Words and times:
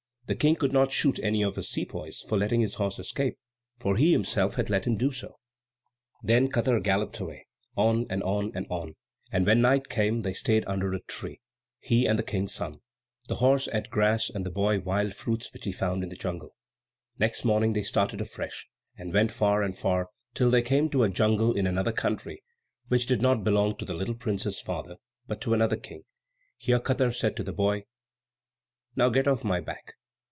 The 0.27 0.37
King 0.37 0.55
could 0.55 0.71
not 0.71 0.93
shoot 0.93 1.19
any 1.21 1.43
of 1.43 1.57
his 1.57 1.67
sepoys 1.69 2.21
for 2.21 2.37
letting 2.37 2.61
his 2.61 2.75
horse 2.75 2.99
escape, 2.99 3.37
for 3.79 3.97
he 3.97 4.13
himself 4.13 4.55
had 4.55 4.69
let 4.69 4.85
him 4.87 4.95
do 4.95 5.11
so. 5.11 5.37
Then 6.23 6.47
Katar 6.47 6.79
galloped 6.81 7.19
away, 7.19 7.47
on, 7.75 8.05
and 8.09 8.23
on, 8.23 8.53
and 8.55 8.65
on; 8.69 8.95
and 9.29 9.45
when 9.45 9.59
night 9.59 9.89
came 9.89 10.21
they 10.21 10.31
stayed 10.31 10.63
under 10.67 10.93
a 10.93 11.01
tree, 11.01 11.41
he 11.81 12.05
and 12.05 12.17
the 12.17 12.23
King's 12.23 12.53
son. 12.53 12.79
The 13.27 13.35
horse 13.35 13.67
ate 13.73 13.89
grass, 13.89 14.29
and 14.29 14.45
the 14.45 14.49
boy 14.51 14.79
wild 14.79 15.15
fruits 15.15 15.51
which 15.51 15.65
he 15.65 15.73
found 15.73 16.01
in 16.01 16.07
the 16.07 16.15
jungle. 16.15 16.55
Next 17.19 17.43
morning 17.43 17.73
they 17.73 17.83
started 17.83 18.21
afresh, 18.21 18.69
and 18.97 19.13
went 19.13 19.33
far, 19.33 19.61
and 19.61 19.77
far, 19.77 20.07
till 20.33 20.49
they 20.49 20.61
came 20.61 20.89
to 20.91 21.03
a 21.03 21.09
jungle 21.09 21.51
in 21.53 21.67
another 21.67 21.91
country, 21.91 22.41
which 22.87 23.05
did 23.05 23.21
not 23.21 23.43
belong 23.43 23.75
to 23.79 23.83
the 23.83 23.95
little 23.95 24.15
prince's 24.15 24.61
father, 24.61 24.95
but 25.27 25.41
to 25.41 25.53
another 25.53 25.75
king. 25.75 26.03
Here 26.55 26.79
Katar 26.79 27.13
said 27.13 27.35
to 27.35 27.43
the 27.43 27.51
boy, 27.51 27.83
"Now 28.95 29.09
get 29.09 29.27
off 29.27 29.43
my 29.43 29.59
back." 29.59 29.95